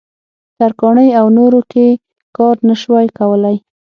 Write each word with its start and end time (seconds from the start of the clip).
ترکاڼۍ 0.57 1.09
او 1.19 1.25
نورو 1.37 1.61
کې 1.71 1.85
کار 2.37 2.55
نه 2.67 2.75
شوای 2.81 3.07
کولای. 3.17 3.57